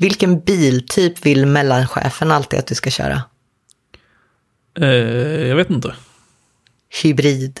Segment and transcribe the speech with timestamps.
[0.00, 3.22] Vilken biltyp vill mellanchefen alltid att du ska köra?
[4.80, 4.88] Eh,
[5.48, 5.94] jag vet inte.
[7.02, 7.60] Hybrid.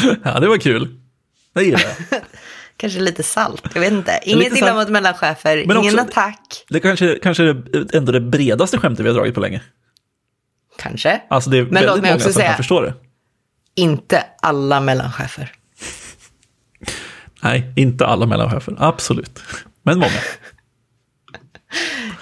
[0.24, 1.00] ja, det var kul.
[1.54, 2.20] Det gillar jag.
[2.76, 4.20] Kanske lite salt, jag vet inte.
[4.22, 6.64] Inget illa mot mellanchefer, Men ingen också- attack.
[6.68, 9.62] Det kanske, kanske är ändå det bredaste skämtet vi har dragit på länge.
[10.78, 11.22] Kanske.
[11.30, 12.94] Alltså det är Men väldigt låt mig många också som säga- kan förstå det.
[13.74, 15.52] Inte alla mellanchefer.
[17.42, 18.74] Nej, inte alla mellanchefer.
[18.78, 19.40] Absolut.
[19.82, 20.20] Men många.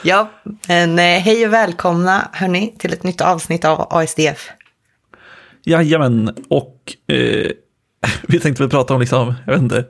[0.03, 0.31] Ja,
[0.69, 4.51] men eh, hej och välkomna hörni till ett nytt avsnitt av ASDF.
[5.65, 7.51] Jajamän, och eh,
[8.23, 9.85] vi tänkte väl prata om liksom, jag vet inte,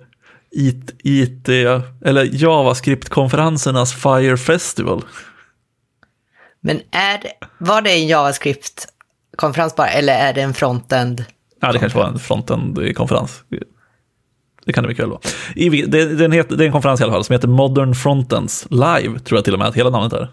[0.51, 1.49] IT, IT
[2.05, 5.05] eller JavaScript-konferensernas Fire Festival.
[6.61, 7.21] Men är
[7.59, 11.25] var det en JavaScript-konferens bara, eller är det en frontend?
[11.61, 13.45] Ja, det kanske var en frontend-konferens.
[14.65, 15.21] Det kan det mycket väl vara.
[15.57, 19.39] I, det, det är en konferens i alla fall som heter Modern Frontends Live, tror
[19.39, 20.29] jag till och med att hela namnet är.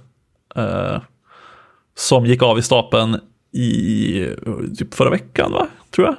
[0.58, 1.02] Uh,
[1.98, 3.20] som gick av i stapeln
[3.54, 4.28] i
[4.78, 5.68] typ förra veckan, va?
[5.92, 6.16] Tror jag.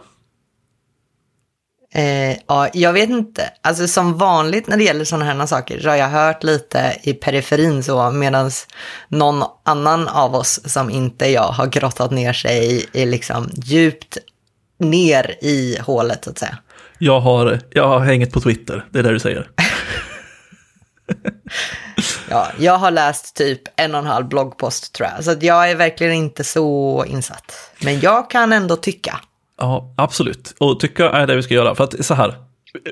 [1.95, 3.51] Eh, ja, jag vet inte.
[3.61, 7.15] Alltså som vanligt när det gäller sådana här saker så har jag hört lite i
[7.15, 8.51] periferin så medan
[9.09, 14.19] någon annan av oss som inte jag har grottat ner sig i liksom djupt
[14.79, 16.59] ner i hålet så att säga.
[17.05, 19.51] Jag har, jag har hängt på Twitter, det är det du säger.
[22.31, 25.77] Ja, jag har läst typ en och en halv bloggpost tror jag, så jag är
[25.77, 27.75] verkligen inte så insatt.
[27.85, 29.21] Men jag kan ändå tycka.
[29.59, 30.55] Ja, absolut.
[30.59, 31.75] Och tycka är det vi ska göra.
[31.75, 32.35] För att så här,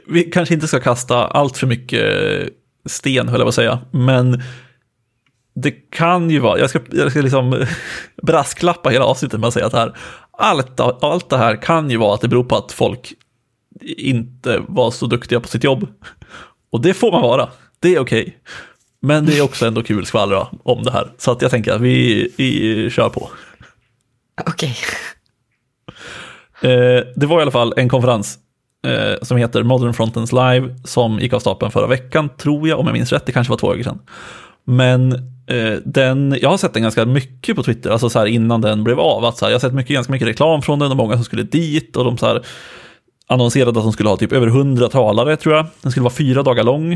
[0.06, 2.04] vi kanske inte ska kasta allt för mycket
[2.86, 3.78] sten, höll jag på att säga.
[3.90, 4.42] Men
[5.54, 7.66] det kan ju vara, jag ska, jag ska liksom
[8.22, 9.96] brasklappa hela avsnittet med att säga att här,
[10.30, 13.14] allt, allt det här kan ju vara att det beror på att folk
[13.82, 15.86] inte var så duktiga på sitt jobb.
[16.72, 17.48] Och det får man vara,
[17.80, 18.36] det är okej.
[19.02, 21.12] Men det är också ändå kul skvallra om det här.
[21.18, 23.30] Så att jag tänker att vi, vi kör på.
[24.46, 24.76] Okej.
[26.62, 28.38] Eh, det var i alla fall en konferens
[28.86, 32.86] eh, som heter Modern Frontends Live som gick av stapeln förra veckan, tror jag, om
[32.86, 33.26] jag minns rätt.
[33.26, 33.98] Det kanske var två veckor sedan.
[34.64, 35.12] Men
[35.46, 38.84] eh, den, jag har sett den ganska mycket på Twitter, alltså så här innan den
[38.84, 39.24] blev av.
[39.24, 41.24] Att så här, jag har sett mycket, ganska mycket reklam från den och många som
[41.24, 42.42] skulle dit och de så här
[43.30, 45.66] annonserade att de skulle ha typ över 100 talare, tror jag.
[45.82, 46.92] Den skulle vara fyra dagar lång.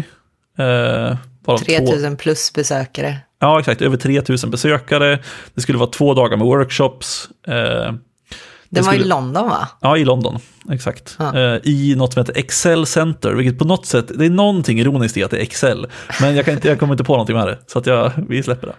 [0.59, 3.17] Eh, varav två- 3000 plus besökare.
[3.41, 3.83] Ja, exakt.
[3.83, 5.19] Över 3000 besökare.
[5.55, 7.29] Det skulle vara två dagar med workshops.
[7.47, 9.69] Eh, det Den var i skulle- London va?
[9.81, 10.39] Ja, i London.
[10.71, 11.17] Exakt.
[11.19, 11.39] Ja.
[11.39, 15.17] Eh, I något som heter Excel Center, vilket på något sätt, det är någonting ironiskt
[15.17, 15.87] i att det är Excel.
[16.21, 18.43] Men jag, kan inte, jag kommer inte på någonting med det, så att jag, vi
[18.43, 18.75] släpper det.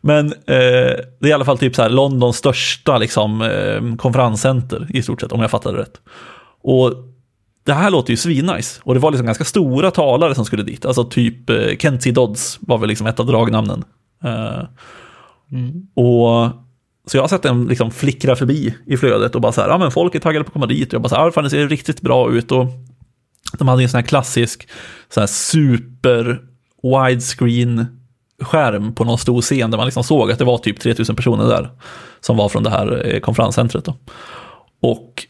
[0.00, 4.86] Men eh, det är i alla fall typ så här Londons största liksom, eh, konferenscenter
[4.90, 6.00] i stort sett, om jag fattade rätt.
[6.62, 6.94] Och
[7.64, 8.80] det här låter ju svinnice.
[8.84, 10.86] Och det var liksom ganska stora talare som skulle dit.
[10.86, 12.10] Alltså typ eh, Kent C.
[12.10, 13.84] Dodds var väl liksom ett av dragnamnen.
[14.24, 14.62] Eh,
[15.94, 16.50] och
[17.06, 19.78] så jag har sett den liksom flickra förbi i flödet och bara så här, ja
[19.78, 20.88] men folk är taggade på att komma dit.
[20.88, 22.52] Och jag bara så här, fan det ser riktigt bra ut.
[22.52, 22.66] Och
[23.58, 24.68] de hade ju en sån här klassisk,
[25.08, 26.40] så här super
[26.82, 27.86] widescreen
[28.40, 31.48] skärm på någon stor scen där man liksom såg att det var typ 3000 personer
[31.48, 31.70] där.
[32.20, 33.96] Som var från det här eh, konferenscentret då.
[34.82, 35.26] Och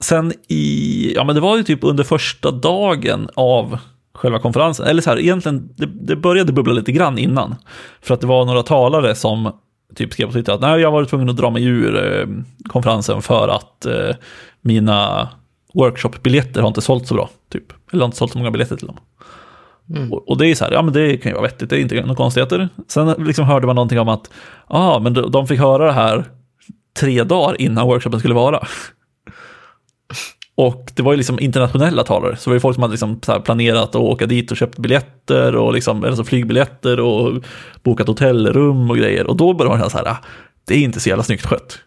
[0.00, 3.78] sen i, ja men det var ju typ under första dagen av
[4.14, 7.54] själva konferensen, eller så här, egentligen, det, det började bubbla lite grann innan.
[8.02, 9.52] För att det var några talare som
[9.94, 12.26] typ skrev på Twitter att nej, jag varit tvungen att dra mig ur eh,
[12.68, 14.16] konferensen för att eh,
[14.60, 15.28] mina
[15.74, 17.72] workshopbiljetter har inte sålt så bra, typ.
[17.92, 18.96] Eller har inte sålt så många biljetter till dem.
[20.12, 21.80] Och, och det är så här, ja men det kan ju vara vettigt, det är
[21.80, 22.68] inte några konstigheter.
[22.88, 24.30] Sen liksom hörde man någonting om att,
[24.68, 26.24] ja ah, men de fick höra det här
[27.00, 28.66] tre dagar innan workshopen skulle vara.
[30.54, 33.20] Och det var ju liksom internationella talare, så det var ju folk som hade liksom
[33.44, 37.44] planerat att åka dit och köpt biljetter och liksom, alltså flygbiljetter och
[37.82, 39.26] bokat hotellrum och grejer.
[39.26, 40.24] Och då började man känna så här, ah,
[40.66, 41.78] det är inte så jävla snyggt skött.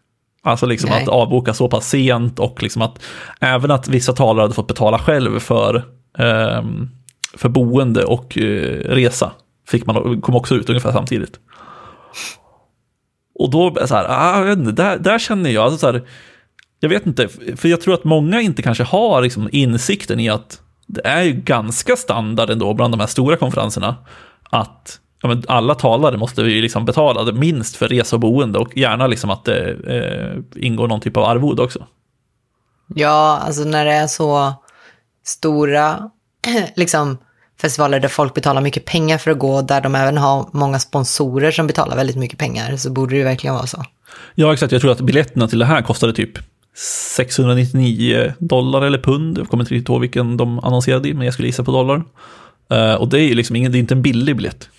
[0.44, 1.04] Alltså liksom Nej.
[1.04, 3.04] att avboka så pass sent och liksom att
[3.40, 5.84] även att vissa talare hade fått betala själv för,
[6.18, 6.90] ehm,
[7.34, 9.32] för boende och eh, resa.
[9.68, 11.40] Fick man, kom också ut ungefär samtidigt.
[13.40, 16.04] Och då, så här, ah, jag vet inte, där, där känner jag, alltså så här,
[16.84, 20.62] jag vet inte, för jag tror att många inte kanske har liksom insikten i att
[20.88, 23.96] det är ju ganska standard ändå bland de här stora konferenserna
[24.50, 28.78] att ja, alla talare måste ju liksom betala det minst för resa och boende och
[28.78, 31.88] gärna liksom att det eh, ingår någon typ av arvode också.
[32.96, 34.54] Ja, alltså när det är så
[35.26, 36.10] stora
[36.76, 37.18] liksom,
[37.62, 41.52] festivaler där folk betalar mycket pengar för att gå, där de även har många sponsorer
[41.52, 43.84] som betalar väldigt mycket pengar, så borde det ju verkligen vara så.
[44.36, 44.72] Ja, exakt.
[44.72, 49.38] Jag tror att biljetterna till det här kostade typ 699 dollar eller pund.
[49.38, 52.04] Jag kommer inte riktigt ihåg vilken de annonserade i, men jag skulle gissa på dollar.
[52.72, 54.70] Eh, och det är ju liksom ingen, det är inte en billig biljett.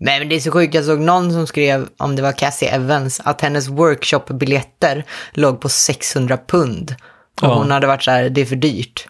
[0.00, 0.74] Nej, men det är så sjukt.
[0.74, 5.68] Jag såg någon som skrev, om det var Cassie Evans, att hennes workshop-biljetter låg på
[5.68, 6.94] 600 pund.
[7.42, 7.54] Och Ja.
[7.54, 9.06] hon hade varit så här, det är för dyrt.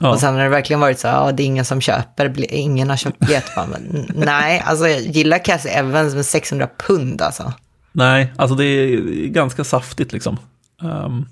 [0.00, 0.10] Ja.
[0.10, 2.96] Och sen har det verkligen varit så ja, det är ingen som köper, ingen har
[2.96, 3.50] köpt biljett.
[3.56, 7.52] Men, nej, alltså jag gillar Cassie Evans med 600 pund alltså.
[7.92, 8.96] Nej, alltså det är
[9.26, 10.36] ganska saftigt liksom.
[10.82, 11.24] Ehm,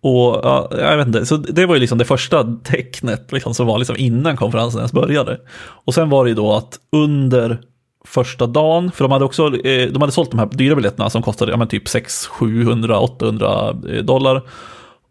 [0.00, 3.66] och ja, jag vet inte, så det var ju liksom det första tecknet liksom, som
[3.66, 5.40] var liksom innan konferensen ens började.
[5.58, 7.60] Och sen var det ju då att under
[8.04, 11.22] första dagen, för de hade också eh, de hade sålt de här dyra biljetterna som
[11.22, 13.72] kostade ja, typ 6, 700, 800
[14.02, 14.42] dollar.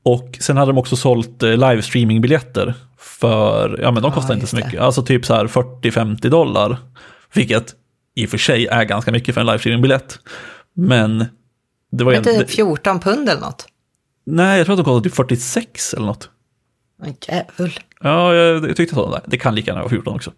[0.03, 4.47] Och sen hade de också sålt eh, livestreamingbiljetter för, ja men de kostar Ja, inte
[4.47, 4.65] så det.
[4.65, 6.77] mycket, alltså typ så här 40-50 dollar.
[7.33, 7.73] Vilket
[8.15, 10.19] i och för sig är ganska mycket för en livestreamingbiljett.
[10.75, 11.25] Men
[11.97, 13.68] det var en- typ 14 pund eller något?
[14.25, 16.30] Nej, jag tror att de kostade typ 46 eller något.
[17.03, 17.80] Åh, Jävul.
[18.01, 19.09] Ja, jag, jag tyckte så.
[19.09, 20.31] Nej, det kan lika gärna vara 14 också.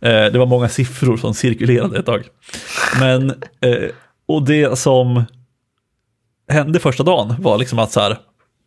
[0.00, 2.24] Eh, det var många siffror som cirkulerade ett tag.
[3.00, 3.30] Men,
[3.60, 3.90] eh,
[4.26, 5.24] och det som
[6.48, 8.18] hände första dagen var liksom att så här,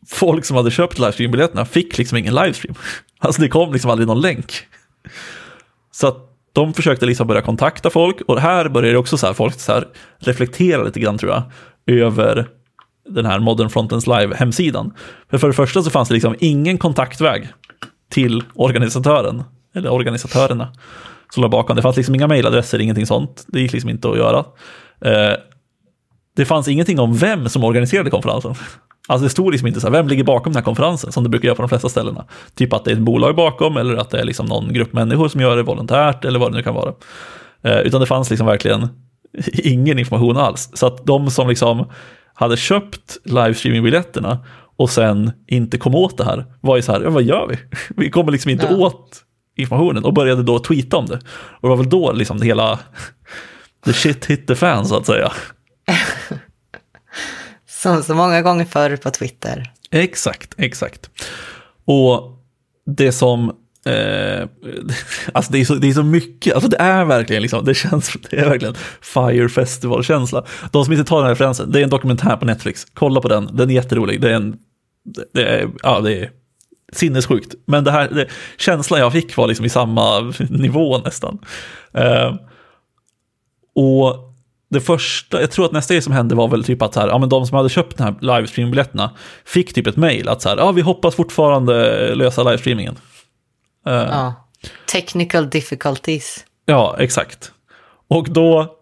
[0.07, 2.75] folk som hade köpt livestreambiljetterna fick liksom ingen livestream.
[3.19, 4.53] Alltså det kom liksom aldrig någon länk.
[5.91, 6.17] Så att
[6.53, 9.87] de försökte liksom börja kontakta folk och här började också så här, folk så här
[10.19, 11.43] reflektera lite grann tror jag,
[11.87, 12.47] över
[13.09, 14.93] den här Modern Frontends Live-hemsidan.
[15.29, 17.47] För för det första så fanns det liksom ingen kontaktväg
[18.09, 19.43] till organisatören,
[19.75, 20.73] eller organisatörerna
[21.33, 21.75] som låg bakom.
[21.75, 23.45] Det fanns liksom inga mejladresser, ingenting sånt.
[23.47, 24.45] Det gick liksom inte att göra.
[25.01, 25.37] Eh,
[26.35, 28.55] det fanns ingenting om vem som organiserade konferensen.
[29.07, 31.29] Alltså det stod liksom inte så här, vem ligger bakom den här konferensen, som det
[31.29, 32.25] brukar göra på de flesta ställena.
[32.55, 35.27] Typ att det är ett bolag bakom, eller att det är liksom någon grupp människor
[35.27, 36.93] som gör det volontärt, eller vad det nu kan vara.
[37.61, 38.87] Eh, utan det fanns liksom verkligen
[39.53, 40.69] ingen information alls.
[40.73, 41.91] Så att de som liksom
[42.33, 44.45] hade köpt livestreamingbiljetterna
[44.77, 47.57] och sen inte kom åt det här, var ju så här, ja, vad gör vi?
[48.03, 48.75] Vi kommer liksom inte Ja.
[48.77, 49.23] åt
[49.55, 51.15] informationen och började då tweeta om det.
[51.35, 52.79] Och det var väl då liksom hela,
[53.85, 55.31] the shit hit the fan så att säga.
[57.69, 59.71] Som så många gånger förr på Twitter.
[59.91, 61.09] Exakt, exakt.
[61.85, 62.37] Och
[62.85, 63.55] det som,
[63.87, 64.47] eh,
[65.33, 68.13] alltså det är, så, det är så mycket, alltså det är verkligen liksom, det känns,
[68.29, 70.45] det är verkligen Fire Festival-känsla.
[70.71, 73.27] De som inte tar den här referensen, det är en dokumentär på Netflix, kolla på
[73.27, 74.55] den, den är jätterolig, det är en,
[75.33, 76.31] det är, ja det är
[76.93, 77.55] sinnessjukt.
[77.65, 80.19] Men det här, det, känslan jag fick var liksom i samma
[80.49, 81.39] nivå nästan.
[81.93, 82.35] Eh,
[83.75, 84.27] och
[84.69, 87.07] det första, jag tror att nästa grej som hände var väl typ att så här,
[87.07, 89.09] ja, men de som hade köpt den här livestream-biljetterna
[89.45, 92.95] fick typ ett mail att så här, ja vi hoppas fortfarande lösa livestreamingen.
[93.87, 94.33] Eh, Ja.
[94.91, 96.45] Technical difficulties.
[96.65, 97.51] Ja, exakt.
[98.07, 98.73] Och då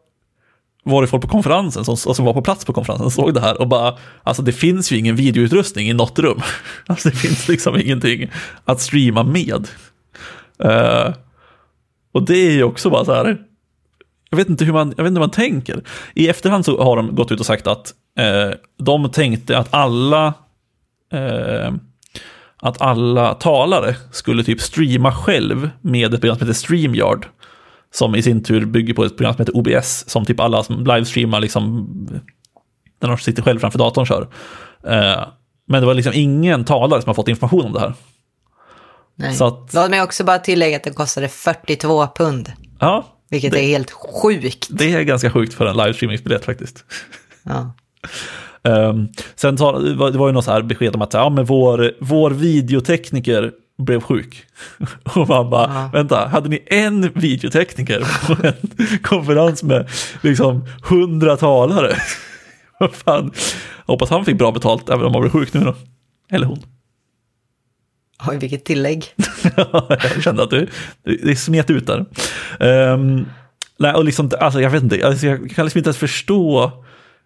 [0.84, 3.62] var det folk på konferensen som, som var på plats på konferensen såg det här
[3.62, 6.42] och bara, alltså det finns ju ingen videoutrustning i något rum.
[6.88, 8.32] Alltså det finns liksom ingenting
[8.66, 9.68] att streama med.
[10.60, 11.14] Eh,
[12.12, 13.38] och det är ju också bara så här,
[14.30, 15.82] jag vet inte hur man, jag vet inte hur man tänker.
[16.14, 20.34] I efterhand så har de gått ut och sagt att eh, de tänkte att alla
[21.14, 21.74] eh,
[22.68, 27.28] att alla talare skulle typ streama själv med ett program som heter StreamYard.
[27.94, 30.86] Som i sin tur bygger på ett program som heter OBS, som typ alla som
[30.86, 31.88] livestreamar liksom,
[33.02, 34.22] när de sitter själv framför datorn kör.
[34.88, 35.28] Eh,
[35.68, 37.94] men det var liksom ingen talare som har fått information om det här.
[39.16, 39.34] Nej.
[39.36, 42.52] Så att- Låt mig också bara tillägga att den kostade 42 pund.
[42.80, 44.68] Ja, Vilket Det- är helt sjukt.
[44.70, 46.84] det är ganska sjukt för en livestreamingsbiljett faktiskt.
[47.44, 47.74] Ja.
[48.66, 51.92] Um, sen sa, det var ju något så här besked om att ja, men vår,
[52.00, 54.46] vår videotekniker blev sjuk.
[55.16, 55.90] Och man bara, Ja.
[55.94, 58.54] vänta, hade ni en videotekniker på en
[59.04, 59.90] konferens med
[60.22, 61.96] liksom hundra talare?
[62.80, 63.32] Vad fan,
[63.86, 65.76] jag hoppas han fick bra betalt även om han blev sjuk nu då.
[66.32, 66.60] Eller hon.
[68.28, 69.06] Oj, vilket tillägg.
[69.56, 70.68] jag kände att det,
[71.04, 72.06] det smet ut där.
[72.60, 73.26] Ehm,
[73.80, 76.72] nej, och liksom, alltså, jag vet inte, alltså, jag kan liksom inte ens förstå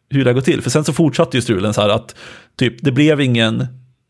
[0.10, 0.62] hur det gått till.
[0.62, 2.16] För sen så fortsatte ju strulen så här att
[2.60, 3.62] typ, det blev ingen,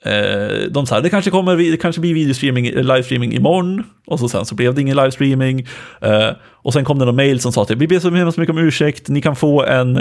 [0.05, 3.83] eh, de sa det kanske kommer, det kanske blir videostreaming, eh, livestreaming imorgon.
[4.07, 5.67] Och så sen så blev det ingen livestreaming.
[6.01, 8.53] Eh, och sen kom det någon mail som sa att vi ber så hemskt mycket
[8.55, 9.97] om ursäkt, ni kan få en,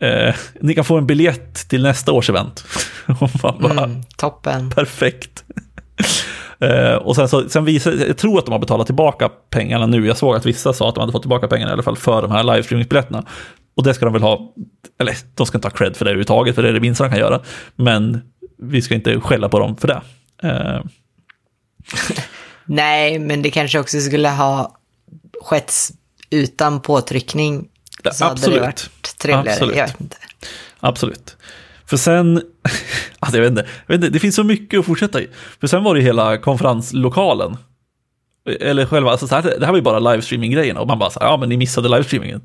[0.00, 2.64] eh, ni kan få en biljett till nästa års event.
[3.42, 4.70] bara, Mm, toppen.
[4.70, 5.44] Perfekt.
[6.60, 10.06] Eh, och sen, så, sen visar, jag tror att de har betalat tillbaka pengarna nu.
[10.06, 12.22] Jag såg att vissa sa att de hade fått tillbaka pengarna i alla fall för
[12.22, 13.24] de här livestreamingsbiljetterna.
[13.76, 14.54] Och det ska de väl ha,
[14.98, 17.10] eller de ska inte ha cred för det överhuvudtaget, för det är det minsta de
[17.10, 17.40] kan göra.
[17.76, 18.20] Men
[18.58, 20.02] vi ska inte skälla på dem för det.
[20.42, 20.80] Eh,
[22.64, 24.76] Nej, men det kanske också skulle ha
[25.42, 25.72] skett
[26.30, 27.68] utan påtryckning.
[28.02, 28.56] Ja, Så hade absolut.
[28.58, 29.50] det varit trevligare.
[29.50, 29.76] Absolut.
[29.76, 30.16] Jag vet inte.
[30.80, 31.36] Absolut.
[31.86, 32.36] För sen,
[33.18, 35.28] alltså jag vet, inte, jag vet inte, det finns så mycket att fortsätta i.
[35.60, 37.56] För sen var det hela konferenslokalen.
[38.60, 41.20] eller själva, alltså så här, det här var ju bara livestreaming-grejen och man bara så
[41.20, 42.42] här, ja men ni missade livestreamingen.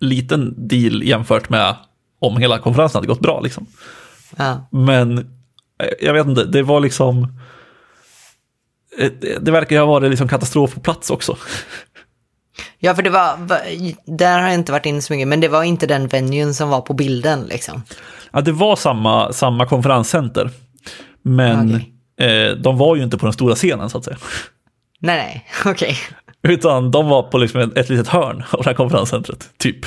[0.00, 1.74] Liten deal jämfört med
[2.18, 3.66] om hela konferensen hade gått bra liksom.
[4.36, 4.68] Ja.
[4.70, 5.24] Men eh,
[6.00, 7.38] jag vet inte, det var liksom,
[8.98, 9.10] eh,
[9.40, 11.36] det verkar ju ha varit liksom katastrof på plats också.
[12.78, 15.48] Ja, för det var, va- där har jag inte varit inne så mycket, men det
[15.48, 17.82] var inte den venuen som var på bilden liksom.
[18.32, 20.50] Ja, det var samma, samma konferenscenter,
[21.22, 21.74] men
[22.20, 24.16] eh, de var ju inte på den stora scenen så att säga.
[25.00, 25.96] Nej, nej, okej.
[26.48, 29.86] Utan de var på liksom ett, ett litet hörn av det här konferenscentret, typ.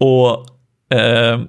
[0.00, 0.46] Och
[0.96, 1.40] eh,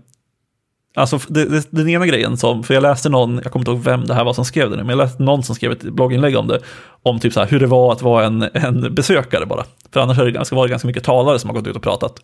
[0.96, 3.84] alltså det, det, den ena grejen som, för jag läste någon, jag kommer inte ihåg
[3.84, 5.84] vem det här var som skrev det nu, men jag läste någon som skrev ett
[5.84, 6.60] blogginlägg om det,
[7.04, 9.64] om typ så här hur det var att vara en, en besökare bara.
[9.94, 12.20] För annars har det ganska, varit ganska mycket talare som har gått ut och pratat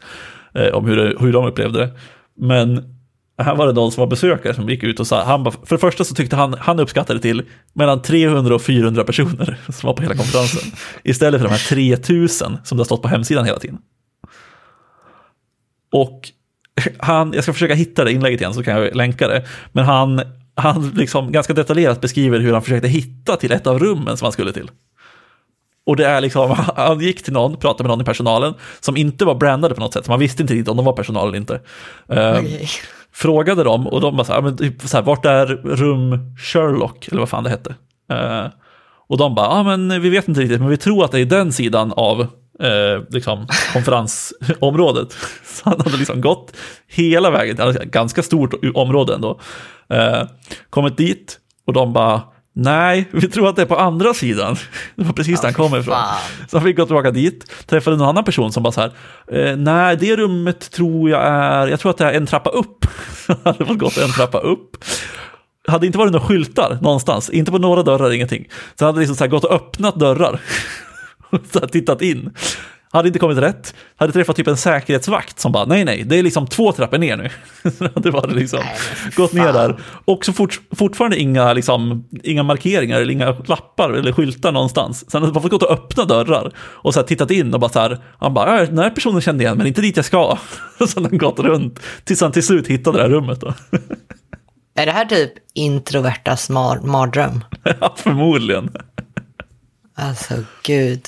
[0.53, 1.89] eh, om hur, det, hur de upplevde det.
[2.37, 2.98] Men
[3.43, 5.75] här var det någon som var besökare som gick ut och sa, han bara, för
[5.75, 7.43] det första så tyckte han, han uppskattade till
[7.73, 10.71] mellan 300 och 400 personer som var på hela konferensen.
[11.03, 13.77] Istället för de här 3000 som det har stått på hemsidan hela tiden.
[15.91, 16.29] Och
[16.97, 20.21] han, jag ska försöka hitta det inlägget igen så kan jag länka det, men han,
[20.55, 24.31] han liksom ganska detaljerat beskriver hur han försökte hitta till ett av rummen som han
[24.31, 24.71] skulle till.
[25.85, 29.25] Och det är liksom, han gick till någon, pratade med någon i personalen, som inte
[29.25, 31.37] var brandade på något sätt, så man visste inte riktigt om de var personal eller
[31.37, 31.61] inte.
[32.09, 32.67] Ehm, okay
[33.19, 37.07] frågade dem och de bara så här, men typ så här, vart är rum Sherlock,
[37.07, 37.75] eller vad fan det hette.
[38.11, 38.45] Eh,
[39.07, 41.25] och de bara, ja men vi vet inte riktigt, men vi tror att det är
[41.25, 42.21] den sidan av
[42.59, 45.11] eh, liksom, konferensområdet.
[45.45, 46.55] Så han hade liksom gått
[46.87, 49.39] hela vägen, var ett ganska stort område ändå.
[49.89, 50.23] Eh,
[50.69, 52.21] kommit dit och de bara,
[52.53, 54.55] nej, vi tror att det är på andra sidan.
[54.95, 55.95] Det var precis där han kom ifrån.
[56.47, 58.91] Så han fick gå tillbaka dit, träffade en annan person som bara så här,
[59.31, 62.85] eh, nej det rummet tror jag är, jag tror att det är en trappa upp.
[63.27, 64.77] Så han hade fått gått en trappa upp.
[65.67, 68.45] Hade inte varit några skyltar någonstans, inte på några dörrar, ingenting.
[68.75, 70.39] Så han hade liksom så här gått och öppnat dörrar.
[71.29, 72.33] Och så tittat in.
[72.91, 73.73] Hade inte kommit rätt.
[73.95, 77.17] Hade träffat typ en säkerhetsvakt som bara, nej nej, det är liksom två trappor ner
[77.17, 77.29] nu.
[77.77, 78.77] Så hade bara liksom Nej,
[79.15, 79.79] gått ner där.
[80.05, 85.05] Och så fort, fortfarande inga, liksom, inga markeringar eller inga lappar eller skyltar någonstans.
[85.13, 87.69] Han hade bara fått gå och öppna dörrar och så här tittat in och bara
[87.71, 90.37] så här, han bara, "Ja, den här personen kände igen men inte dit jag ska.
[90.87, 93.53] Så han gått runt tills han till slut hittade det här rummet då.
[94.75, 97.43] Är det här typ introvertas mar- mardröm?
[97.81, 98.69] Ja, förmodligen.
[99.97, 101.01] Alltså, gud.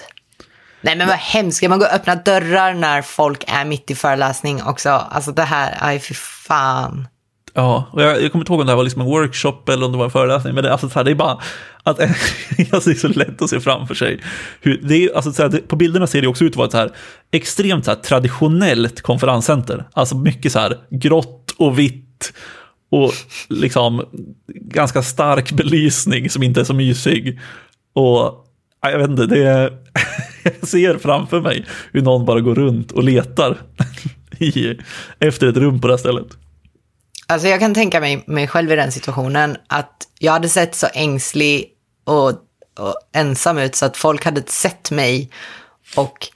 [0.81, 1.57] Nej, men vad hemskt.
[1.57, 4.89] Ska man gå och öppna dörrar när folk är mitt i föreläsning också?
[4.89, 7.07] Alltså det här, aj fy fan.
[7.53, 9.85] Ja, och jag, jag kommer inte ihåg om det här var liksom en workshop eller
[9.85, 11.41] om det var en föreläsning, men det, alltså, så här, det är bara
[11.83, 14.19] att alltså, det är så lätt att se framför sig.
[14.61, 16.65] Hur, det är, alltså, så här, det, på bilderna ser det också ut att vara
[16.65, 16.91] ett så här,
[17.31, 19.87] extremt så här, traditionellt konferenscenter.
[19.93, 22.33] Alltså mycket så här grått och vitt
[22.91, 23.11] och
[23.49, 24.05] liksom
[24.47, 27.39] ganska stark belysning som inte är så mysig.
[27.93, 28.45] Och
[28.81, 29.69] ja, jag vet inte, det är,
[30.43, 33.57] jag ser framför mig hur någon bara går runt och letar
[34.39, 34.79] i,
[35.19, 36.27] efter ett rum på det här stället.
[37.27, 40.87] Alltså jag kan tänka mig, mig själv i den situationen att jag hade sett så
[40.93, 41.69] ängslig
[42.03, 42.29] och,
[42.79, 45.29] och ensam ut så att folk hade sett mig
[45.95, 46.27] och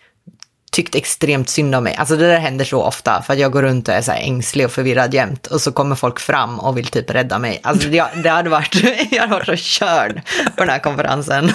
[0.75, 1.95] tyckt extremt synd om mig.
[1.95, 4.19] Alltså det där händer så ofta för att jag går runt och är så här
[4.19, 7.59] ängslig och förvirrad jämt och så kommer folk fram och vill typ rädda mig.
[7.63, 8.75] Alltså det, det hade varit,
[9.11, 10.21] jag hade varit så körd
[10.55, 11.51] på den här konferensen.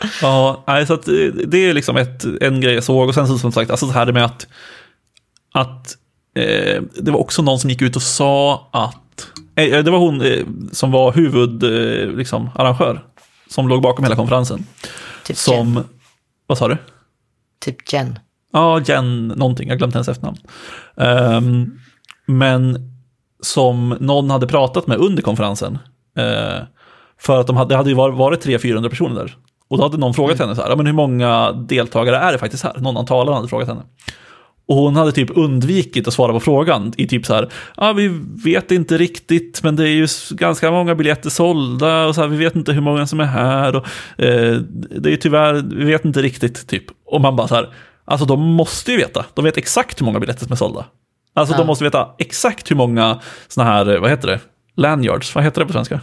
[0.22, 3.08] Ja, nej, så eh, det är liksom ett, en grej jag såg.
[3.08, 4.46] Och sen så som sagt, alltså det här med att,
[5.52, 5.96] att
[6.36, 9.26] eh, det var också någon som gick ut och sa att,
[9.56, 13.04] eh, det var hon eh, som var huvudarrangör, eh, liksom, arrangör,
[13.50, 14.66] som låg bakom hela konferensen.
[15.24, 15.84] Typ Som, Jen.
[16.46, 16.76] vad sa du?
[17.60, 18.18] Typ Jen.
[18.52, 20.36] Ja, Jen någonting, jag glömde hennes efternamn.
[20.96, 21.78] Ehm,
[22.26, 22.90] men
[23.42, 25.78] som någon hade pratat med under konferensen.
[26.16, 26.62] eh,
[27.18, 29.36] för att de hade, det hade ju varit 300-400 personer där.
[29.70, 32.38] Och då hade någon frågat henne så här, "Ja, men hur många deltagare är det
[32.38, 32.74] faktiskt här?
[32.78, 33.82] Någon av talarna hade frågat henne.
[34.66, 38.08] Och hon hade typ undvikit att svara på frågan i typ så här, ja vi
[38.44, 42.36] vet inte riktigt men det är ju ganska många biljetter sålda och så här, vi
[42.36, 43.84] vet inte hur många som är här och
[44.24, 44.54] eh,
[45.00, 46.84] det är ju tyvärr, vi vet inte riktigt typ.
[47.06, 47.68] Och man bara så här,
[48.04, 50.84] alltså de måste ju veta, de vet exakt hur många biljetter som är sålda.
[51.34, 51.58] Alltså Ja.
[51.58, 54.40] de måste veta exakt hur många sådana här, vad heter det,
[54.76, 56.00] lanyards, vad heter det på svenska?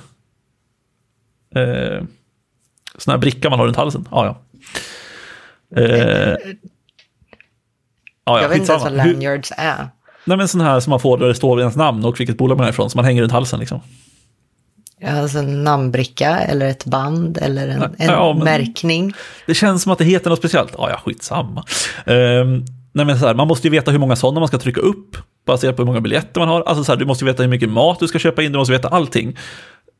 [1.56, 2.04] Eh,
[2.98, 4.42] sådana här bricka man har runt halsen, ja ja.
[5.82, 6.38] Eh, ja,
[8.26, 9.88] ja jag vet inte ens vad lanyards är.
[10.26, 12.58] Nej men sån här som man får där det står ens namn och vilket bolag
[12.58, 13.82] man är ifrån, som man hänger runt halsen liksom.
[15.06, 19.14] Alltså en namnbricka eller ett band eller en, en ja, märkning.
[19.46, 20.74] Det känns som att det heter något speciellt.
[20.78, 21.64] Ja, ja, skitsamma.
[22.06, 24.82] Um, nej men så här, man måste ju veta hur många sådana man ska trycka
[24.82, 26.62] upp, baserat på hur många biljetter man har.
[26.62, 28.72] Alltså så här, du måste veta hur mycket mat du ska köpa in, du måste
[28.72, 29.38] veta allting.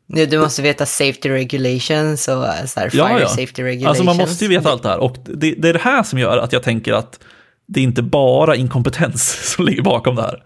[0.10, 3.88] Nu, du måste veta safety regulations och så här, fire safety regulations.
[3.88, 4.98] Alltså man måste ju veta allt det här.
[4.98, 7.20] Och det, det är det här som gör att jag tänker att
[7.68, 10.44] det är inte bara inkompetens som ligger bakom det här.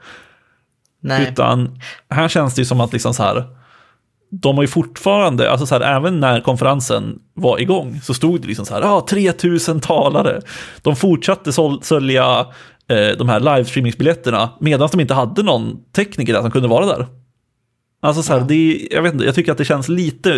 [1.04, 1.28] Nej.
[1.32, 3.46] Utan här känns det ju som att liksom så här,
[4.32, 8.48] de har ju fortfarande, alltså så här, även när konferensen var igång så stod det
[8.48, 10.42] liksom så här, ah, 3000 talare.
[10.82, 11.52] De fortsatte
[11.82, 12.46] sälja
[12.88, 17.08] eh, de här livestreamingsbiljetterna medan de inte hade någon tekniker där som kunde vara där.
[18.02, 20.34] Alltså så här, det, jag vet inte, jag tycker att det känns lite,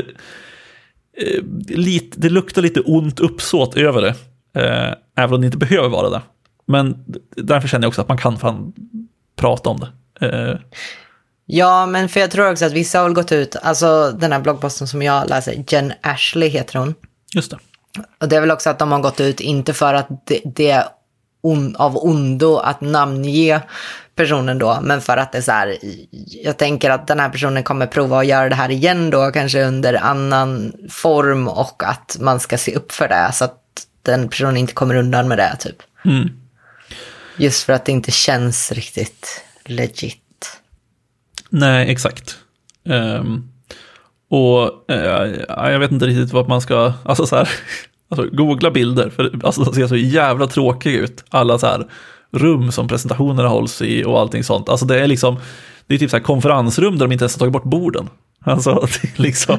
[1.17, 4.15] eh, lite, det luktar lite ont uppsåt över det.
[4.61, 4.93] Eh,
[5.23, 6.21] även om det inte behöver vara det.
[6.65, 7.03] Men
[7.35, 8.73] därför känner jag också att man kan fan
[9.35, 10.27] prata om det.
[10.27, 10.59] Eh,
[11.45, 14.87] Ja, men för jag tror också att vissa har gått ut, alltså den här bloggposten
[14.87, 16.95] som jag läser, Jen Ashley heter hon.
[17.35, 17.57] Just det.
[18.21, 20.69] Och det är väl också att de har gått ut, inte för att det, det
[20.69, 20.83] är
[21.41, 23.61] on, av ondo att namnge
[24.15, 25.77] personen då, men för att det är så här,
[26.43, 29.63] jag tänker att den här personen kommer prova att göra det här igen då, kanske
[29.63, 33.59] under annan form och att man ska se upp för det, så att
[34.01, 35.75] den personen inte kommer undan med det, typ.
[36.05, 36.29] Mm.
[37.37, 40.59] Just för att det inte känns riktigt legit.
[41.49, 42.37] Nej, exakt.
[42.85, 43.49] Um,
[44.29, 47.49] och uh, jag vet inte riktigt vad man ska, alltså så här,
[48.09, 51.23] alltså, googla bilder, för alltså, de ser så jävla tråkiga ut.
[51.29, 51.87] Alla så här
[52.33, 54.69] rum som presentationerna hålls i och allting sånt.
[54.69, 55.37] Alltså det är liksom,
[55.87, 58.09] det är typ så här konferensrum där de inte ens har tagit bort borden.
[58.45, 59.57] Alltså, det, liksom,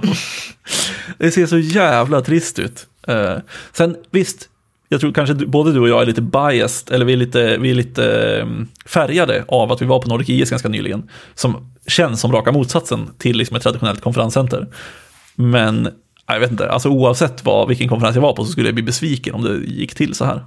[1.18, 2.86] det ser så jävla trist ut.
[3.08, 3.36] Uh,
[3.72, 4.48] sen visst,
[4.88, 7.70] jag tror kanske både du och jag är lite biased, eller vi är lite, vi
[7.70, 12.20] är lite mm, färgade av att vi var på Nordic IS ganska nyligen, som känns
[12.20, 14.66] som raka motsatsen till liksom ett traditionellt konferenscenter.
[15.34, 15.88] Men
[16.26, 18.84] jag vet inte, alltså oavsett vad, vilken konferens jag var på så skulle jag bli
[18.84, 20.44] besviken om det gick till så här.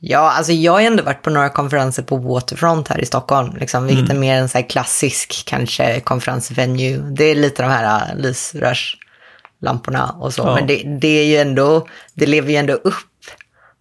[0.00, 3.86] Ja, alltså jag har ändå varit på några konferenser på Waterfront här i Stockholm, liksom,
[3.86, 4.16] vilket mm.
[4.16, 6.98] är mer en så klassisk kanske konferensvenue.
[6.98, 10.54] Det är lite de här äh, lysrörslamporna och så, ja.
[10.54, 12.94] men det, det, är ju ändå, det lever ju ändå upp.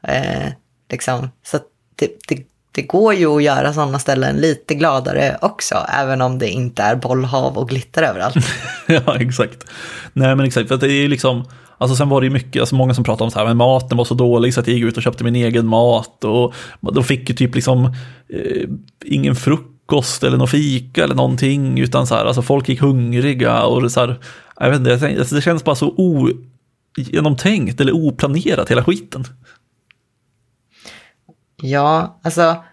[0.08, 0.52] Eh,
[0.92, 1.30] liksom.
[1.44, 1.60] Så
[1.96, 6.50] det, det, det går ju att göra sådana ställen lite gladare också, även om det
[6.50, 8.36] inte är bollhav och glitter överallt.
[8.88, 9.66] ja, exakt.
[10.14, 11.46] Nej, men exakt, för det är liksom,
[11.78, 13.98] alltså sen var det ju mycket, alltså många som pratade om så här, men maten
[13.98, 16.54] var så dålig så att jag gick ut och köpte min egen mat och
[16.94, 17.86] de fick ju typ liksom
[18.30, 18.70] eh,
[19.06, 23.92] ingen frukost eller någon fika eller någonting, utan så här, alltså folk gick hungriga och
[23.92, 24.20] så här,
[24.60, 29.24] jag vet inte, alltså det känns bara så ogenomtänkt eller oplanerat hela skiten.
[31.62, 32.64] Ja, alltså,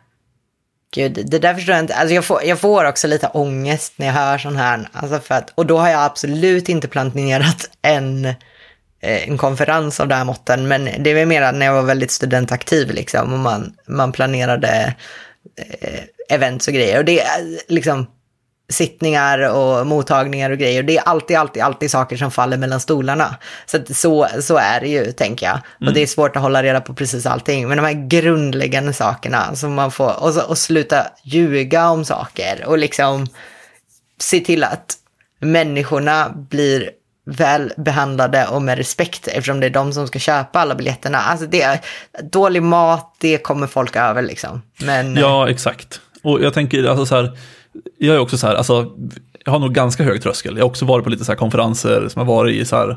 [0.95, 1.95] gud, det där förstår jag inte.
[1.95, 4.88] Alltså jag, får, jag får också lite ångest när jag hör sån här.
[4.93, 8.35] Alltså för att, och då har jag absolut inte planerat en,
[9.05, 12.90] en konferens av det här måtten, men det väl mer när jag var väldigt studentaktiv
[12.90, 14.95] liksom, och man, man planerade
[15.81, 16.99] eh, events och grejer.
[16.99, 18.07] Och det är liksom,
[18.69, 20.83] sittningar och mottagningar och grejer.
[20.83, 23.37] Det är alltid, alltid, alltid saker som faller mellan stolarna.
[23.67, 25.61] Så, så, så är det ju, tänker jag.
[25.81, 25.88] Mm.
[25.88, 27.69] Och det är svårt att hålla reda på precis allting.
[27.69, 32.79] Men de här grundläggande sakerna som man får, och, och sluta ljuga om saker och
[32.79, 33.27] liksom
[34.19, 34.95] se till att
[35.40, 36.90] människorna blir
[37.24, 41.18] väl behandlade och med respekt eftersom det är de som ska köpa alla biljetterna.
[41.18, 41.80] Alltså det är
[42.22, 44.62] dålig mat, det kommer folk över liksom.
[44.80, 46.00] Men, ja, exakt.
[46.22, 47.38] Och jag tänker, alltså så här,
[47.98, 48.92] jag är också så här, alltså,
[49.44, 50.56] jag har nog ganska hög tröskel.
[50.56, 52.96] Jag har också varit på lite så här konferenser som har varit i så här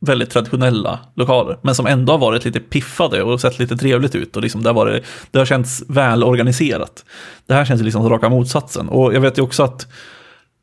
[0.00, 4.36] väldigt traditionella lokaler, men som ändå har varit lite piffade och sett lite trevligt ut
[4.36, 7.04] och liksom det, har varit, det har känts väl organiserat.
[7.46, 9.86] Det här känns liksom som raka motsatsen och jag vet ju också att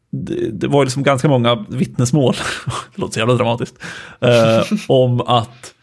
[0.10, 2.36] det, det var liksom ganska många vittnesmål,
[2.96, 3.76] det låter så jävla dramatiskt,
[4.20, 5.74] eh, om att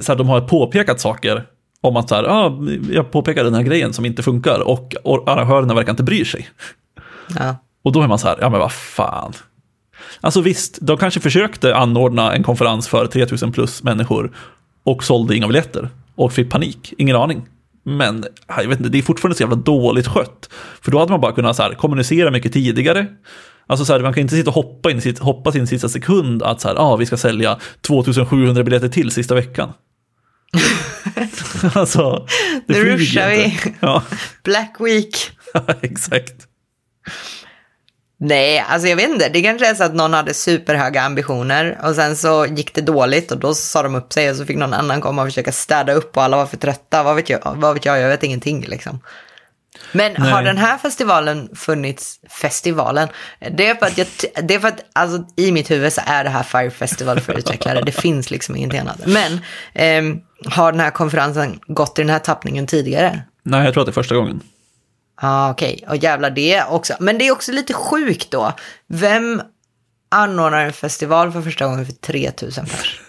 [0.00, 1.46] så här, de har påpekat saker
[1.80, 4.94] om att så här, ah, jag påpekar den här grejen som inte funkar och,
[5.26, 6.48] arrangörerna verkar inte bry sig.
[7.38, 7.56] Ja.
[7.82, 9.32] Och då är man så här, ja men vad fan.
[10.20, 14.32] Alltså visst, de kanske försökte anordna en konferens för 3000 plus människor
[14.84, 17.46] och sålde inga biljetter och fick panik, ingen aning.
[17.90, 20.50] Men jag vet inte, det är fortfarande så jävla dåligt skött.
[20.80, 23.06] För då hade man bara kunnat så här, kommunicera mycket tidigare.
[23.66, 26.60] Alltså så här, man kan inte sitta och hoppa in, hoppas in sista sekund att
[26.60, 29.72] så här, ah, vi ska sälja 2700 biljetter till sista veckan.
[31.74, 32.26] alltså,
[32.66, 33.58] det nu ruschar vi.
[33.80, 34.02] Ja.
[34.44, 35.30] Black Week.
[35.80, 36.46] exakt.
[38.22, 39.28] Nej, alltså jag vet inte.
[39.28, 43.32] Det kanske är så att någon hade superhöga ambitioner och sen så gick det dåligt
[43.32, 45.92] och då sa de upp sig och så fick någon annan komma och försöka städa
[45.92, 47.02] upp och alla var för trötta.
[47.02, 47.54] Vad vet jag?
[47.56, 48.00] Vad vet jag?
[48.00, 49.00] Jag vet ingenting liksom.
[49.92, 50.30] Men Nej.
[50.30, 53.08] har den här festivalen funnits, festivalen?
[53.50, 54.06] Det är för att, jag,
[54.42, 57.38] det är för att alltså, i mitt huvud så är det här Fire Festival för
[57.38, 57.82] utvecklare.
[57.82, 59.06] Det finns liksom ingenting annat.
[59.06, 59.32] Men
[59.72, 60.16] eh,
[60.52, 63.22] har den här konferensen gått i den här tappningen tidigare?
[63.42, 64.40] Nej, jag tror att det är första gången.
[65.22, 65.80] Ja, ah, okej.
[65.82, 65.88] Okay.
[65.88, 66.94] Och jävlar, det också.
[67.00, 68.52] Men det är också lite sjukt då.
[68.86, 69.42] Vem
[70.08, 73.00] anordnar en festival för första gången för 3000 pers.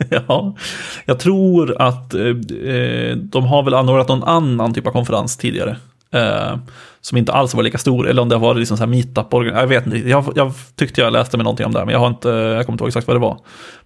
[0.28, 0.56] ja,
[1.04, 2.26] jag tror att eh,
[2.74, 5.76] eh, de har väl anordnat någon annan typ av konferens tidigare.
[6.12, 6.58] Eh,
[7.00, 9.26] som inte alls var lika stor, eller om det har varit liksom så här meetup
[9.30, 12.08] Jag vet inte, jag, jag tyckte jag läste med någonting om det, men jag, har
[12.08, 13.38] inte, jag kommer inte ihåg exakt vad det var.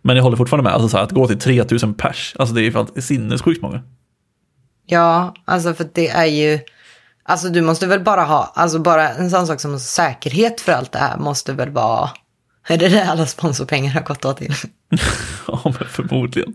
[0.03, 2.61] Men jag håller fortfarande med, alltså så här, att gå till 3000 pers, alltså det
[2.61, 2.63] är
[2.95, 3.83] ju sinnessjukt många.
[4.87, 6.59] Ja, alltså för det är ju,
[7.25, 10.93] alltså du måste väl bara ha, alltså bara en sån sak som säkerhet för allt
[10.93, 12.11] det här måste väl vara
[12.69, 14.55] är det det alla sponsorpengar har gått åt till?
[15.47, 16.55] ja, men förmodligen.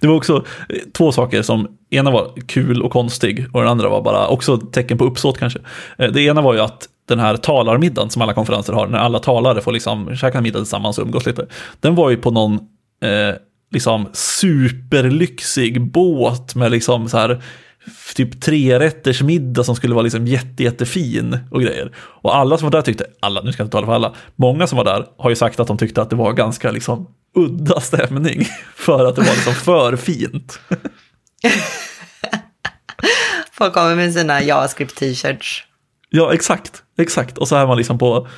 [0.00, 3.88] Det var också eh, två saker som, ena var kul och konstig och den andra
[3.88, 5.58] var bara också tecken på uppsåt kanske.
[5.98, 9.18] Eh, det ena var ju att den här talarmiddagen som alla konferenser har, när alla
[9.18, 11.46] talare får liksom käka middag tillsammans och umgås lite,
[11.80, 12.54] den var ju på någon
[13.02, 13.34] eh,
[13.70, 17.42] liksom superlyxig båt med liksom så här
[18.14, 21.92] typ trerätters middag som skulle vara liksom jätte, jättefin och grejer.
[21.96, 24.66] Och alla som var där tyckte, alla, nu ska jag inte tala för alla, många
[24.66, 27.80] som var där har ju sagt att de tyckte att det var ganska liksom udda
[27.80, 30.60] stämning för att det var liksom för fint.
[33.52, 35.64] Folk kommer med sina JavaScript-t-shirts.
[36.10, 37.38] Ja, exakt, exakt.
[37.38, 38.28] Och så är man liksom på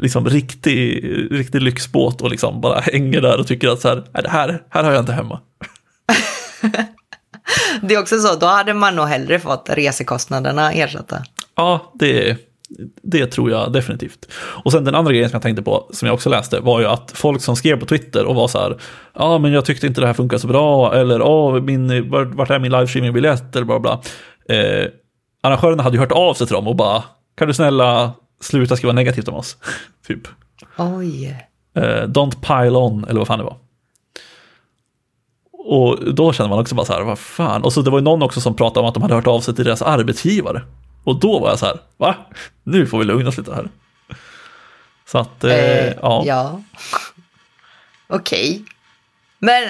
[0.00, 4.28] liksom riktig, riktig lyxbåt och liksom bara hänger där och tycker att så här, det
[4.28, 5.40] här, här har jag inte hemma.
[7.88, 11.22] Det är också så, då hade man nog hellre fått resekostnaderna ersatta.
[11.56, 12.36] Ja, det,
[13.02, 14.32] det tror jag definitivt.
[14.36, 16.86] Och sen den andra grejen som jag tänkte på, som jag också läste, var ju
[16.86, 18.70] att folk som skrev på Twitter och var så här,
[19.14, 22.50] ja ah, men jag tyckte inte det här funkar så bra, eller oh, min, vart
[22.50, 24.00] är min livestreaming-biljett, eller bla bla.
[24.48, 24.86] Eh,
[25.42, 27.04] arrangörerna hade ju hört av sig till dem och bara,
[27.38, 29.56] kan du snälla sluta skriva negativt om oss?
[30.06, 30.28] typ.
[30.78, 31.46] Oj.
[31.76, 33.56] Eh, don't pile on, eller vad fan det var.
[35.68, 37.62] Och då känner man också bara så här, vad fan.
[37.62, 39.40] Och så det var ju någon också som pratade om att de hade hört av
[39.40, 40.62] sig till deras arbetsgivare.
[41.04, 42.14] Och då var jag så här, va?
[42.62, 43.68] Nu får vi lugna oss lite här.
[45.06, 46.22] Så att, eh, eh, ja.
[46.26, 46.62] Ja.
[48.06, 48.50] Okej.
[48.50, 48.64] Okay.
[49.38, 49.68] Men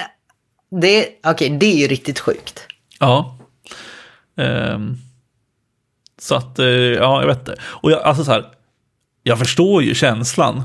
[0.81, 2.67] det, okay, det är ju riktigt sjukt.
[2.99, 3.39] Ja.
[4.37, 4.79] Eh,
[6.19, 7.57] så att, eh, ja, jag vet inte.
[7.63, 8.45] Och jag, alltså så här,
[9.23, 10.63] jag förstår ju känslan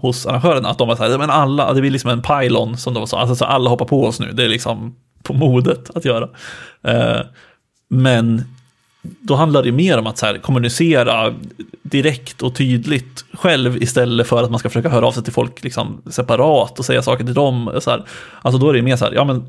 [0.00, 0.68] hos arrangörerna.
[0.68, 3.18] Att de var så här, men alla, det blir liksom en pylon som de sa,
[3.20, 6.28] alltså så alla hoppar på oss nu, det är liksom på modet att göra.
[6.82, 7.20] Eh,
[7.88, 8.44] men
[9.02, 11.34] då handlar det mer om att så här, kommunicera
[11.82, 15.64] direkt och tydligt själv istället för att man ska försöka höra av sig till folk
[15.64, 17.78] liksom separat och säga saker till dem.
[17.80, 18.04] Så här.
[18.42, 19.44] Alltså då är det mer så här, ja men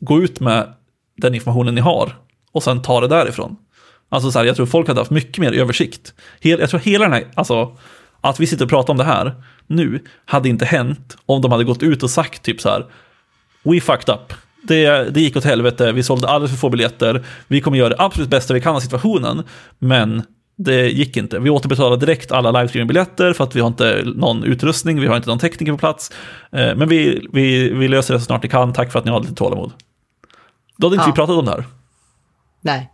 [0.00, 0.72] gå ut med
[1.16, 2.16] den informationen ni har
[2.52, 3.56] och sen ta det därifrån.
[4.08, 6.14] Alltså så här, jag tror folk hade haft mycket mer översikt.
[6.40, 7.76] Hel, jag tror hela den här, alltså
[8.20, 9.34] att vi sitter och pratar om det här
[9.66, 12.86] nu hade inte hänt om de hade gått ut och sagt typ så här.
[13.62, 14.32] We fucked up.
[14.62, 17.24] Det, det gick åt helvete, vi sålde alldeles för få biljetter.
[17.48, 19.42] Vi kommer göra det absolut bästa vi kan av situationen.
[19.78, 20.22] Men
[20.56, 21.38] det gick inte.
[21.38, 25.28] Vi återbetalade direkt alla livestreaming-biljetter för att vi har inte någon utrustning, vi har inte
[25.28, 26.10] någon tekniker på plats.
[26.52, 29.10] Eh, men vi, vi, vi löser det så snart vi kan, tack för att ni
[29.10, 29.72] har lite tålamod.
[30.76, 31.12] Då hade inte ja.
[31.12, 31.64] vi pratat om det här.
[32.60, 32.90] Nej.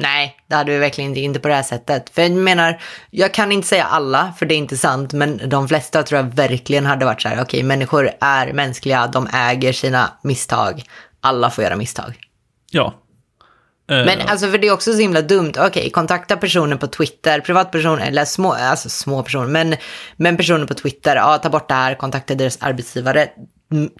[0.00, 2.10] Nej, det hade vi verkligen inte, inte på det här sättet.
[2.10, 2.80] För jag menar,
[3.10, 6.34] jag kan inte säga alla, för det är inte sant, men de flesta tror jag
[6.34, 10.82] verkligen hade varit så här, okej, okay, människor är mänskliga, de äger sina misstag,
[11.20, 12.14] alla får göra misstag.
[12.70, 12.94] Ja.
[13.90, 14.04] Uh...
[14.04, 17.40] Men alltså, för det är också så himla dumt, okej, okay, kontakta personer på Twitter,
[17.40, 19.76] privatpersoner, eller små, alltså små personer, men,
[20.16, 23.28] men personer på Twitter, ja, ta bort det här, kontakta deras arbetsgivare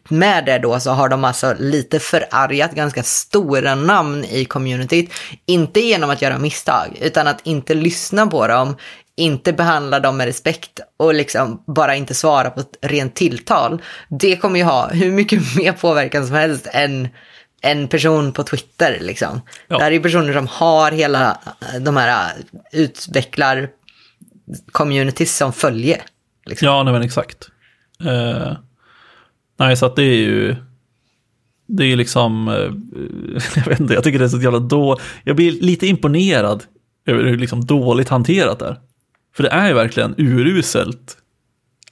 [0.09, 5.11] med det då så har de alltså lite förargat ganska stora namn i communityt.
[5.47, 8.77] Inte genom att göra misstag, utan att inte lyssna på dem,
[9.17, 13.83] inte behandla dem med respekt och liksom bara inte svara på ett rent tilltal.
[14.09, 17.09] Det kommer ju ha hur mycket mer påverkan som helst än
[17.61, 18.99] en person på Twitter.
[19.01, 19.41] Liksom.
[19.69, 19.79] Ja.
[19.79, 21.39] Det här är personer som har hela
[21.81, 22.33] de här
[22.73, 23.69] utvecklar
[24.73, 26.01] communities som följe.
[26.47, 26.67] Liksom.
[26.67, 27.49] Ja, nej, men exakt.
[28.05, 28.53] Uh...
[29.59, 30.57] Nej, så att det är ju...
[31.67, 32.49] Det är liksom...
[32.49, 32.55] Eh,
[33.57, 34.99] jag vet inte, jag tycker det är så jävla då...
[35.25, 36.65] Jag blir lite imponerad
[37.07, 38.77] över hur liksom dåligt hanterat det är.
[39.37, 41.17] För det är ju verkligen uruselt.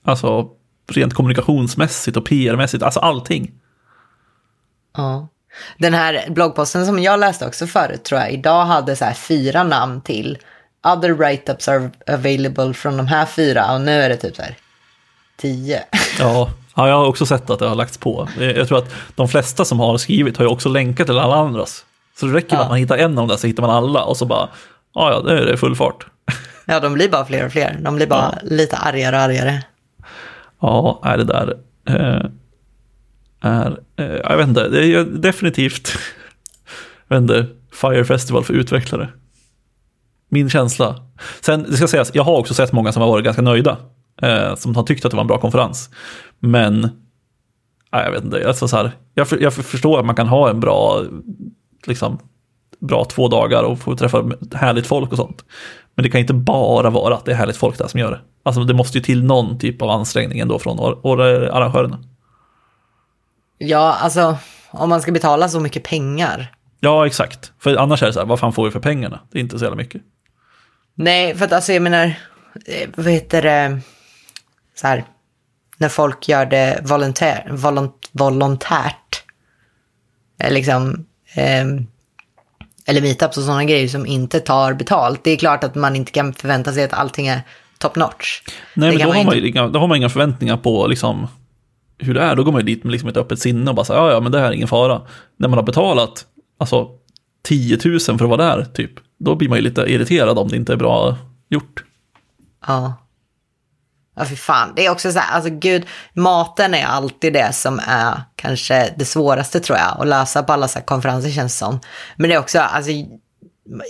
[0.02, 0.48] Alltså
[0.88, 3.52] rent kommunikationsmässigt och PR-mässigt, alltså allting.
[4.96, 5.28] Ja.
[5.78, 9.62] Den här bloggposten som jag läste också förut tror jag idag hade så här fyra
[9.64, 10.38] namn till.
[10.86, 14.56] Other write-ups are available från de här fyra och nu är det typ så här
[15.36, 15.82] tio.
[16.18, 18.28] Ja, Ja, jag har också sett att det har lagts på.
[18.38, 21.84] Jag tror att de flesta som har skrivit har ju också länkat till alla andras.
[22.20, 22.62] Så det räcker med ja.
[22.62, 24.48] att man hittar en av dem där så hittar man alla och så bara,
[24.94, 26.06] ja, ja, det är full fart.
[26.64, 27.78] Ja, de blir bara fler och fler.
[27.82, 28.48] De blir bara ja.
[28.50, 29.62] lite argare och argare.
[30.60, 31.54] Ja, är det där
[31.88, 32.30] eh,
[33.40, 35.98] är, eh, jag vet inte, det är definitivt,
[37.08, 39.08] jag vet inte, Fire Festival för utvecklare.
[40.28, 40.96] Min känsla.
[41.40, 43.76] Sen, det ska sägas, jag har också sett många som har varit ganska nöjda
[44.22, 45.90] eh, som har tyckt att det var en bra konferens.
[46.38, 46.80] Men,
[47.92, 50.50] nej, jag vet inte, alltså så här, jag, för, jag förstår att man kan ha
[50.50, 51.02] en bra,
[51.86, 52.18] liksom,
[52.78, 54.24] bra två dagar och få träffa
[54.54, 55.44] härligt folk och sånt.
[55.94, 58.20] Men det kan inte bara vara att det är härligt folk där som gör det.
[58.42, 61.98] Alltså det måste ju till någon typ av ansträngning ändå från arrangörerna.
[63.58, 64.36] Ja, alltså
[64.70, 66.52] om man ska betala så mycket pengar.
[66.80, 67.52] Ja, exakt.
[67.58, 69.20] För annars är det så här, vad fan får vi för pengarna?
[69.30, 70.02] Det är inte så jävla mycket.
[70.94, 72.04] Nej, för att alltså jag menar,
[72.66, 73.80] eh, vad heter det,
[74.80, 75.04] så här,
[75.78, 79.24] när folk gör det volontär, volont, volontärt,
[80.42, 81.64] eh, liksom, eh,
[82.86, 85.24] eller meetups och sådana grejer som inte tar betalt.
[85.24, 87.40] Det är klart att man inte kan förvänta sig att allting är
[87.78, 88.42] top notch.
[88.74, 91.26] Nej, det men då har, man inga, då har man inga förväntningar på liksom,
[91.98, 92.36] hur det är.
[92.36, 94.20] Då går man ju dit med liksom ett öppet sinne och bara säger ja, ja,
[94.20, 95.02] men det här är ingen fara.
[95.36, 96.26] När man har betalat
[96.58, 96.88] alltså,
[97.42, 100.56] 10 000 för att vara där, typ, då blir man ju lite irriterad om det
[100.56, 101.16] inte är bra
[101.48, 101.84] gjort.
[102.66, 102.94] Ja.
[104.16, 104.72] Ja, för fan.
[104.76, 109.04] Det är också så här, alltså gud, maten är alltid det som är kanske det
[109.04, 111.80] svåraste tror jag, att lösa på alla så här konferenser känns som.
[112.16, 112.90] Men det är också, alltså,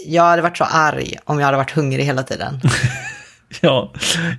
[0.06, 2.60] jag hade varit så arg om jag hade varit hungrig hela tiden.
[3.60, 3.92] ja,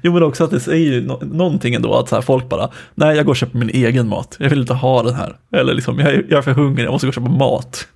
[0.03, 2.69] jo men också att det säger ju no någonting ändå att så här, folk bara,
[2.95, 5.37] nej jag går och köper min egen mat, jag vill inte ha den här.
[5.51, 7.87] Eller liksom, jag är, jag är för hungrig, jag måste gå och köpa mat.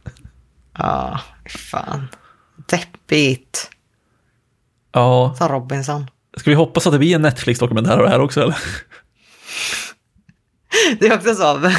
[0.77, 1.19] Ja,
[1.71, 2.07] fan.
[2.69, 3.69] Deppigt.
[4.91, 5.35] Ja.
[5.37, 6.05] Sa Robinson.
[6.37, 8.55] Ska vi hoppas att det blir en Netflix-dokumentär av det här också eller?
[10.99, 11.71] Det är också så,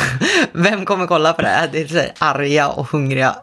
[0.53, 1.69] vem kommer kolla på det här?
[1.73, 3.37] Det är så arga och hungriga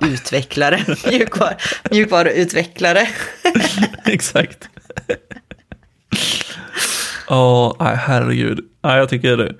[0.00, 1.56] utvecklare, mjukvar,
[1.90, 3.08] mjukvaruutvecklare.
[4.04, 4.68] Exakt.
[7.28, 8.60] Ja, oh, herregud.
[8.82, 9.54] Nej, jag tycker det.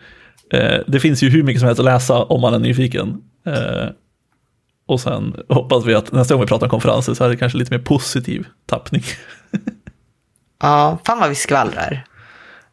[0.59, 3.23] Eh, det finns ju hur mycket som helst att läsa om man är nyfiken.
[3.47, 3.89] Eh,
[4.87, 7.59] och sen hoppas vi att nästa gång vi pratar om konferenser så är det kanske
[7.59, 9.03] lite mer positiv tappning.
[10.63, 12.07] Ja, fan vad vi skvallrar.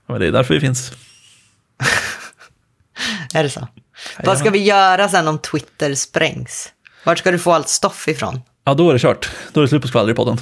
[0.07, 0.91] Ja, men det är därför vi finns.
[3.33, 3.67] är det så?
[4.17, 6.73] Ja, vad ska vi göra sen om Twitter sprängs?
[7.03, 8.41] Vart ska du få allt stoff ifrån?
[8.63, 9.29] Ja, då är det kört.
[9.53, 10.37] Då är det slut på skvaller i podden.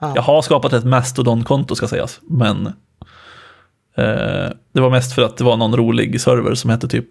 [0.00, 0.12] Ja.
[0.14, 2.66] Jag har skapat ett Mastodon-konto ska sägas, men
[3.96, 7.08] eh, det var mest för att det var någon rolig server som hette typ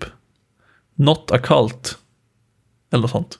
[0.95, 1.97] Not a cult.
[2.91, 3.39] Eller något sånt.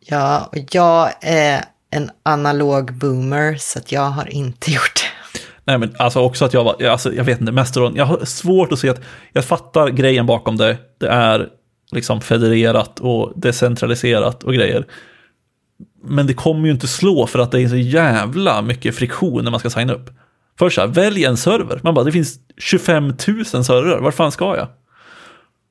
[0.00, 5.40] Ja, och jag är en analog boomer så att jag har inte gjort det.
[5.64, 8.72] Nej men alltså också att jag var, alltså, jag vet inte, Mästerån, jag har svårt
[8.72, 9.00] att se att,
[9.32, 11.48] jag fattar grejen bakom det, det är
[11.90, 14.86] liksom federerat och decentraliserat och grejer.
[16.04, 19.50] Men det kommer ju inte slå för att det är så jävla mycket friktion när
[19.50, 20.10] man ska signa upp.
[20.58, 21.80] Först så här, välj en server.
[21.82, 24.68] Man bara, det finns 25 000 servrar, var fan ska jag?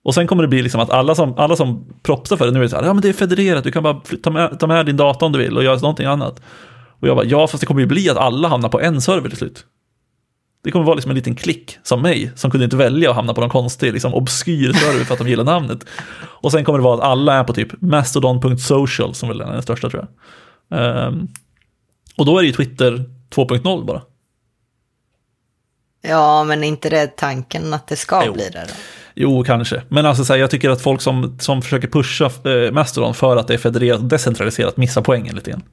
[0.04, 2.64] Och sen kommer det bli liksom att alla som, alla som propsar för det nu
[2.64, 4.86] är så här, ja men det är federerat, du kan bara ta med, ta med
[4.86, 6.42] din dator om du vill och göra någonting annat.
[7.00, 9.30] Och jag bara, ja fast det kommer ju bli att alla hamnar på en server
[9.30, 9.66] till slut.
[10.64, 13.34] Det kommer vara liksom en liten klick som mig, som kunde inte välja att hamna
[13.34, 15.86] på någon konstig, liksom obskyr server för att de gillar namnet.
[16.22, 19.62] Och sen kommer det vara att alla är på typ mastodon.social, som väl är den
[19.62, 20.08] största tror
[20.70, 21.08] jag.
[21.08, 21.28] Um,
[22.18, 24.02] och då är det ju Twitter 2.0 bara.
[26.02, 28.34] Ja, men inte det tanken att det ska jo.
[28.34, 28.74] bli det då?
[29.16, 29.82] Jo, kanske.
[29.90, 33.38] Men alltså, så här, jag tycker att folk som, som försöker pusha eh, Mastodon för
[33.38, 35.64] att det är federerat och decentraliserat missar poängen lite grann.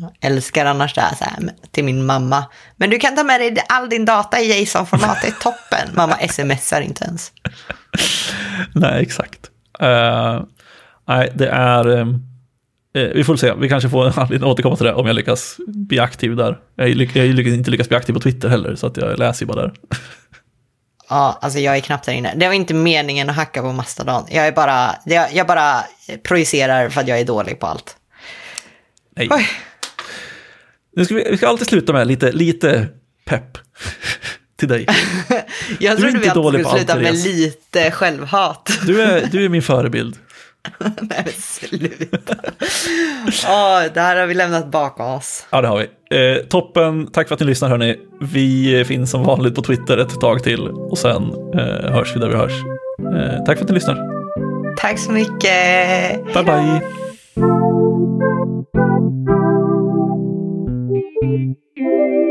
[0.00, 2.44] Jag älskar annars det här, så här till min mamma.
[2.76, 5.88] Men du kan ta med dig all din data i JSON-format, det är toppen.
[5.96, 7.32] mamma smsar inte ens.
[8.74, 9.50] nej, exakt.
[9.82, 10.42] Uh,
[11.08, 11.88] nej, det är...
[11.88, 12.16] Uh,
[12.92, 15.98] vi får se, vi kanske får anledning att återkomma till det om jag lyckas bli
[15.98, 16.58] aktiv där.
[16.74, 16.96] Jag, jag
[17.34, 19.72] lyckas inte lyckas bli aktiv på Twitter heller, så att jag läser ju bara där.
[21.08, 22.34] Ja, alltså jag är knappt där inne.
[22.36, 24.24] Det var inte meningen att hacka på Mastodon.
[24.30, 25.84] Jag är bara, jag, jag bara
[26.22, 27.96] projicerar för att jag är dålig på allt.
[29.16, 29.28] Nej.
[29.30, 29.48] Oj.
[30.96, 32.88] Nu ska vi, vi ska alltid sluta med lite, lite
[33.24, 33.58] pepp
[34.58, 34.86] till dig.
[35.80, 38.78] jag du trodde vi alltid skulle sluta med lite självhat.
[38.86, 40.16] du, är, du är min förebild.
[41.00, 42.34] Nej men sluta.
[43.48, 45.46] oh, det här har vi lämnat bakom oss.
[45.50, 45.88] Ja det har vi.
[46.10, 47.96] Eh, toppen, tack för att ni lyssnar hörni.
[48.20, 51.22] Vi finns som vanligt på Twitter ett tag till och sen
[51.54, 52.52] eh, hörs vi där vi hörs.
[53.14, 54.18] Eh, tack för att ni lyssnar.
[54.76, 56.24] Tack så mycket.
[56.34, 56.80] Bye bye.
[61.78, 62.27] Hejdå.